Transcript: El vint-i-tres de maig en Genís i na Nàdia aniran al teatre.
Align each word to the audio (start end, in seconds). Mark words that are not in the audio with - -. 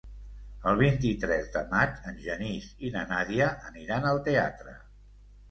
El 0.69 0.77
vint-i-tres 0.77 1.51
de 1.55 1.61
maig 1.73 1.99
en 2.13 2.17
Genís 2.23 2.71
i 2.89 2.91
na 2.97 3.05
Nàdia 3.13 3.51
aniran 3.71 4.09
al 4.15 4.25
teatre. 4.31 4.77